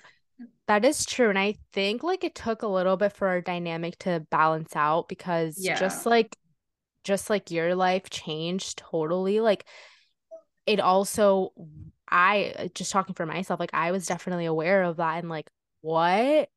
That 0.67 0.85
is 0.85 1.05
true. 1.05 1.29
And 1.29 1.37
I 1.37 1.55
think 1.73 2.03
like 2.03 2.23
it 2.23 2.35
took 2.35 2.61
a 2.61 2.67
little 2.67 2.95
bit 2.95 3.13
for 3.13 3.27
our 3.27 3.41
dynamic 3.41 3.97
to 3.99 4.25
balance 4.29 4.75
out 4.75 5.09
because 5.09 5.57
Yeah. 5.59 5.75
just 5.77 6.05
like 6.05 6.37
just 7.03 7.29
like 7.29 7.51
your 7.51 7.75
life 7.75 8.09
changed 8.09 8.77
totally, 8.77 9.41
like 9.41 9.65
it 10.65 10.79
also 10.79 11.51
I 12.07 12.53
uh, 12.57 12.67
just 12.73 12.91
talking 12.91 13.15
for 13.15 13.25
myself, 13.25 13.59
like 13.59 13.73
I 13.73 13.91
was 13.91 14.05
definitely 14.05 14.45
aware 14.45 14.83
of 14.83 14.97
that 14.97 15.17
and 15.19 15.29
like 15.29 15.49
what 15.81 16.49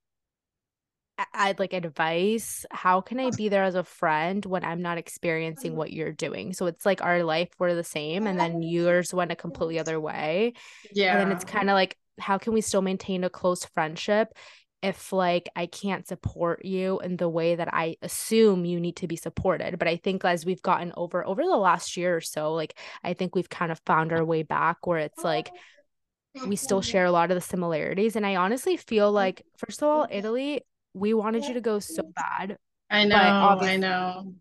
I'd 1.32 1.58
like 1.58 1.72
advice. 1.72 2.66
How 2.70 3.00
can 3.00 3.18
I 3.18 3.30
be 3.30 3.48
there 3.48 3.64
as 3.64 3.74
a 3.74 3.82
friend 3.82 4.44
when 4.44 4.64
I'm 4.64 4.82
not 4.82 4.98
experiencing 4.98 5.70
mm-hmm. 5.70 5.78
what 5.78 5.92
you're 5.92 6.12
doing? 6.12 6.52
So 6.52 6.66
it's 6.66 6.84
like 6.84 7.02
our 7.02 7.24
life 7.24 7.48
were 7.58 7.74
the 7.74 7.82
same 7.82 8.26
and 8.26 8.38
then 8.38 8.62
yours 8.62 9.14
went 9.14 9.32
a 9.32 9.36
completely 9.36 9.78
other 9.78 9.98
way. 9.98 10.52
Yeah. 10.92 11.18
And 11.18 11.30
then 11.30 11.36
it's 11.36 11.44
kind 11.44 11.70
of 11.70 11.74
like, 11.74 11.96
how 12.18 12.38
can 12.38 12.52
we 12.52 12.60
still 12.60 12.82
maintain 12.82 13.24
a 13.24 13.30
close 13.30 13.64
friendship 13.64 14.32
if 14.82 15.12
like 15.12 15.48
I 15.56 15.66
can't 15.66 16.06
support 16.06 16.64
you 16.64 17.00
in 17.00 17.16
the 17.16 17.28
way 17.28 17.56
that 17.56 17.72
I 17.72 17.96
assume 18.02 18.64
you 18.64 18.80
need 18.80 18.96
to 18.96 19.06
be 19.06 19.16
supported? 19.16 19.78
But 19.78 19.88
I 19.88 19.96
think 19.96 20.24
as 20.24 20.44
we've 20.44 20.62
gotten 20.62 20.92
over 20.96 21.26
over 21.26 21.42
the 21.42 21.56
last 21.56 21.96
year 21.96 22.16
or 22.16 22.20
so, 22.20 22.54
like 22.54 22.78
I 23.02 23.14
think 23.14 23.34
we've 23.34 23.48
kind 23.48 23.72
of 23.72 23.80
found 23.86 24.12
our 24.12 24.24
way 24.24 24.42
back 24.42 24.86
where 24.86 24.98
it's 24.98 25.24
like 25.24 25.50
we 26.46 26.56
still 26.56 26.82
share 26.82 27.06
a 27.06 27.10
lot 27.10 27.30
of 27.30 27.34
the 27.34 27.40
similarities. 27.40 28.16
And 28.16 28.26
I 28.26 28.36
honestly 28.36 28.76
feel 28.76 29.08
mm-hmm. 29.08 29.16
like, 29.16 29.42
first 29.56 29.82
of 29.82 29.88
all, 29.88 30.06
Italy, 30.10 30.62
we 30.94 31.14
wanted 31.14 31.44
you 31.44 31.54
to 31.54 31.60
go 31.60 31.78
so 31.78 32.02
bad, 32.14 32.58
I 32.90 33.04
know. 33.04 33.16
I 33.16 33.76
know. 33.76 34.24
I 34.26 34.32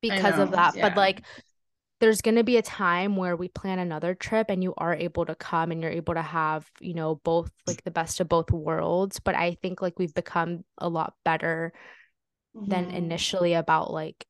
because 0.00 0.38
of 0.38 0.50
know. 0.50 0.56
that. 0.56 0.74
But 0.74 0.96
like 0.96 1.22
there's 2.02 2.22
going 2.22 2.36
to 2.36 2.44
be 2.44 2.58
a 2.58 2.62
time 2.62 3.16
where 3.16 3.36
we 3.36 3.48
plan 3.48 3.80
another 3.80 4.14
trip 4.14 4.50
and 4.50 4.62
you 4.62 4.74
are 4.78 4.94
able 4.94 5.24
to 5.26 5.36
come 5.36 5.72
and 5.72 5.82
you're 5.82 5.92
able 5.92 6.14
to 6.14 6.22
have, 6.22 6.70
you 6.80 6.94
know, 6.94 7.16
both 7.24 7.52
like 7.66 7.84
the 7.84 7.92
best 7.92 8.20
of 8.20 8.28
both 8.28 8.50
worlds. 8.52 9.20
But 9.20 9.36
I 9.36 9.56
think 9.62 9.82
like 9.82 9.98
we've 10.00 10.14
become 10.14 10.64
a 10.78 10.90
lot 10.90 11.14
better 11.24 11.72
than 12.66 12.86
Mhm. 12.86 12.94
initially 12.96 13.54
about 13.54 13.92
like 13.92 14.26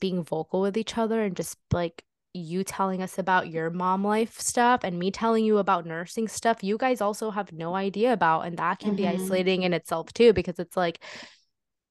being 0.00 0.24
vocal 0.24 0.60
with 0.62 0.76
each 0.78 0.98
other 0.98 1.22
and 1.22 1.36
just 1.36 1.58
like 1.72 2.04
you 2.34 2.64
telling 2.64 3.02
us 3.02 3.18
about 3.18 3.48
your 3.50 3.70
mom 3.70 4.04
life 4.04 4.40
stuff 4.40 4.82
and 4.84 4.98
me 4.98 5.10
telling 5.10 5.44
you 5.44 5.58
about 5.58 5.86
nursing 5.86 6.28
stuff 6.28 6.62
you 6.64 6.78
guys 6.78 7.00
also 7.00 7.30
have 7.30 7.52
no 7.52 7.74
idea 7.74 8.12
about 8.12 8.42
and 8.42 8.58
that 8.58 8.78
can 8.78 8.94
be 8.94 9.04
Mhm. 9.04 9.08
isolating 9.08 9.62
in 9.64 9.72
itself 9.74 10.12
too 10.12 10.32
because 10.34 10.58
it's 10.58 10.76
like 10.76 11.00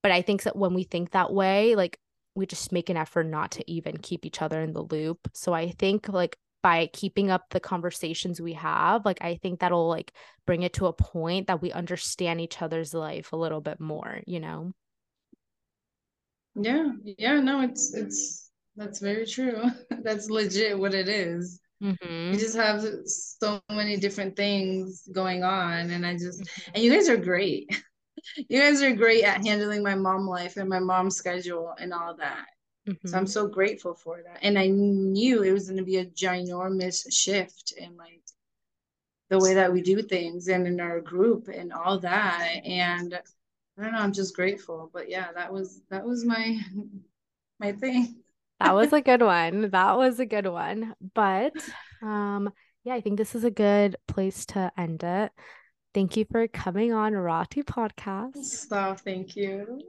but 0.03 0.11
I 0.11 0.21
think 0.21 0.43
that 0.43 0.55
when 0.55 0.73
we 0.73 0.83
think 0.83 1.11
that 1.11 1.33
way 1.33 1.75
like 1.75 1.99
we 2.35 2.45
just 2.45 2.71
make 2.71 2.89
an 2.89 2.97
effort 2.97 3.25
not 3.25 3.51
to 3.51 3.71
even 3.71 3.97
keep 3.97 4.25
each 4.25 4.41
other 4.41 4.61
in 4.61 4.73
the 4.73 4.83
loop 4.83 5.27
so 5.33 5.53
I 5.53 5.69
think 5.71 6.09
like 6.09 6.37
by 6.61 6.87
keeping 6.93 7.29
up 7.29 7.43
the 7.51 7.59
conversations 7.59 8.41
we 8.41 8.53
have 8.53 9.05
like 9.05 9.21
I 9.21 9.35
think 9.35 9.59
that'll 9.59 9.87
like 9.87 10.11
bring 10.45 10.63
it 10.63 10.73
to 10.73 10.87
a 10.87 10.93
point 10.93 11.47
that 11.47 11.61
we 11.61 11.71
understand 11.71 12.41
each 12.41 12.61
other's 12.61 12.93
life 12.93 13.33
a 13.33 13.37
little 13.37 13.61
bit 13.61 13.79
more 13.79 14.21
you 14.25 14.39
know 14.39 14.73
Yeah. 16.55 16.91
Yeah. 17.03 17.39
No, 17.41 17.61
it's 17.61 17.93
it's 17.93 18.49
that's 18.75 18.99
very 18.99 19.25
true. 19.25 19.63
That's 20.03 20.29
legit 20.29 20.77
what 20.77 20.93
it 20.93 21.07
is. 21.07 21.59
We 21.81 21.93
mm-hmm. 21.93 22.37
just 22.37 22.55
have 22.55 22.83
so 23.05 23.61
many 23.69 23.97
different 23.97 24.35
things 24.35 25.07
going 25.13 25.43
on, 25.43 25.91
and 25.91 26.05
I 26.05 26.13
just 26.13 26.41
Mm-hmm. 26.41 26.71
and 26.75 26.83
you 26.83 26.91
guys 26.91 27.09
are 27.09 27.17
great. 27.17 27.69
You 28.47 28.59
guys 28.59 28.81
are 28.81 28.93
great 28.93 29.23
at 29.23 29.45
handling 29.45 29.83
my 29.83 29.95
mom 29.95 30.27
life 30.27 30.57
and 30.57 30.69
my 30.69 30.79
mom's 30.79 31.15
schedule 31.15 31.73
and 31.79 31.93
all 31.93 32.15
that. 32.17 32.45
So 33.05 33.17
I'm 33.17 33.25
Mm-hmm. 33.25 33.31
so 33.31 33.47
grateful 33.47 33.93
for 33.93 34.21
that. 34.23 34.39
And 34.41 34.57
I 34.57 34.67
knew 34.67 35.43
it 35.43 35.51
was 35.51 35.67
going 35.67 35.77
to 35.77 35.83
be 35.83 35.97
a 35.97 36.05
ginormous 36.05 37.11
shift 37.13 37.73
in 37.77 37.95
like 37.97 38.21
the 39.29 39.39
way 39.39 39.55
that 39.55 39.71
we 39.73 39.81
do 39.81 40.01
things 40.01 40.47
and 40.47 40.67
in 40.67 40.79
our 40.79 41.01
group 41.01 41.47
and 41.47 41.73
all 41.73 41.99
that. 41.99 42.61
And 42.65 43.13
I 43.77 43.81
don't 43.83 43.91
know, 43.93 43.99
I'm 43.99 44.13
just 44.13 44.35
grateful. 44.35 44.89
But 44.93 45.09
yeah, 45.09 45.31
that 45.33 45.51
was 45.51 45.81
that 45.89 46.05
was 46.05 46.25
my 46.25 46.59
my 47.59 47.71
thing. 47.73 48.15
That 48.59 48.73
was 48.75 48.93
a 48.93 49.01
good 49.01 49.21
one. 49.21 49.69
That 49.71 49.97
was 49.97 50.19
a 50.19 50.25
good 50.25 50.47
one. 50.47 50.95
But 51.13 51.69
um 52.01 52.51
yeah, 52.83 52.93
I 52.93 53.01
think 53.01 53.17
this 53.17 53.33
is 53.35 53.43
a 53.43 53.51
good 53.51 53.95
place 54.07 54.45
to 54.47 54.71
end 54.77 55.03
it. 55.03 55.31
Thank 55.95 56.17
you 56.17 56.25
for 56.29 56.45
coming 56.49 56.91
on 56.91 57.13
Rati 57.13 57.63
Podcast. 57.63 58.35
So 58.43 58.95
thank 58.99 59.37
you. 59.37 59.65
Thank 59.65 59.81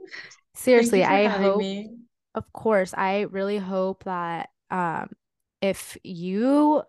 Seriously, 0.55 0.99
you 0.99 1.05
I 1.05 1.27
hope, 1.27 1.59
me. 1.59 1.91
of 2.33 2.51
course, 2.53 2.93
I 2.95 3.23
really 3.23 3.57
hope 3.57 4.05
that 4.05 4.49
um 4.71 5.09
if 5.61 5.97
you 6.03 6.83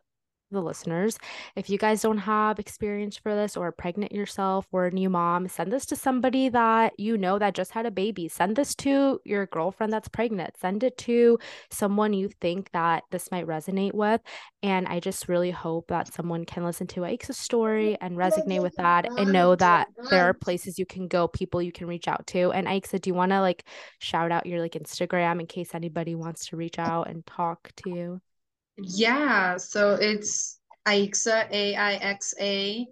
the 0.50 0.62
listeners, 0.62 1.18
if 1.56 1.68
you 1.68 1.78
guys 1.78 2.02
don't 2.02 2.18
have 2.18 2.58
experience 2.58 3.16
for 3.16 3.34
this 3.34 3.56
or 3.56 3.70
pregnant 3.70 4.12
yourself 4.12 4.66
or 4.72 4.86
a 4.86 4.90
new 4.90 5.10
mom, 5.10 5.48
send 5.48 5.72
this 5.72 5.86
to 5.86 5.96
somebody 5.96 6.48
that 6.48 6.98
you 6.98 7.18
know 7.18 7.38
that 7.38 7.54
just 7.54 7.72
had 7.72 7.86
a 7.86 7.90
baby. 7.90 8.28
Send 8.28 8.56
this 8.56 8.74
to 8.76 9.20
your 9.24 9.46
girlfriend 9.46 9.92
that's 9.92 10.08
pregnant. 10.08 10.56
Send 10.58 10.82
it 10.82 10.96
to 10.98 11.38
someone 11.70 12.12
you 12.12 12.30
think 12.40 12.70
that 12.72 13.04
this 13.10 13.30
might 13.30 13.46
resonate 13.46 13.94
with. 13.94 14.20
And 14.62 14.86
I 14.88 15.00
just 15.00 15.28
really 15.28 15.50
hope 15.50 15.88
that 15.88 16.12
someone 16.12 16.44
can 16.44 16.64
listen 16.64 16.86
to 16.88 17.00
Aixa's 17.00 17.36
story 17.36 17.96
and 18.00 18.16
resonate 18.16 18.62
with 18.62 18.74
that 18.76 19.06
and 19.06 19.32
know 19.32 19.54
that 19.56 19.88
there 20.10 20.24
are 20.24 20.34
places 20.34 20.78
you 20.78 20.86
can 20.86 21.08
go, 21.08 21.28
people 21.28 21.62
you 21.62 21.72
can 21.72 21.86
reach 21.86 22.08
out 22.08 22.26
to. 22.28 22.52
And 22.52 22.66
Aixa, 22.66 23.00
do 23.00 23.10
you 23.10 23.14
want 23.14 23.32
to 23.32 23.40
like 23.40 23.64
shout 23.98 24.32
out 24.32 24.46
your 24.46 24.60
like 24.60 24.72
Instagram 24.72 25.40
in 25.40 25.46
case 25.46 25.74
anybody 25.74 26.14
wants 26.14 26.46
to 26.46 26.56
reach 26.56 26.78
out 26.78 27.08
and 27.08 27.24
talk 27.26 27.70
to 27.76 27.90
you? 27.90 28.20
Yeah, 28.78 29.56
so 29.56 29.94
it's 29.94 30.60
Aixa, 30.86 31.50
A-I-X-A, 31.50 32.86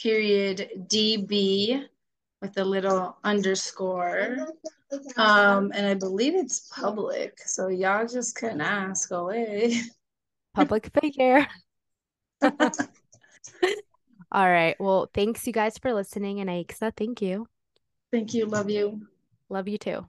period 0.00 0.70
D-B 0.88 1.84
with 2.40 2.58
a 2.58 2.64
little 2.64 3.16
underscore. 3.24 4.48
Um, 5.16 5.72
and 5.74 5.86
I 5.86 5.94
believe 5.94 6.34
it's 6.34 6.68
public, 6.74 7.40
so 7.40 7.68
y'all 7.68 8.06
just 8.06 8.36
can 8.36 8.60
ask 8.60 9.10
away. 9.10 9.80
Public 10.54 10.90
figure. 11.00 11.46
All 14.32 14.50
right. 14.50 14.76
Well, 14.78 15.10
thanks 15.14 15.46
you 15.46 15.52
guys 15.52 15.78
for 15.78 15.94
listening. 15.94 16.40
And 16.40 16.50
Aixa, 16.50 16.94
thank 16.96 17.22
you. 17.22 17.46
Thank 18.10 18.34
you, 18.34 18.44
love 18.46 18.68
you. 18.68 19.06
Love 19.48 19.68
you 19.68 19.78
too. 19.78 20.06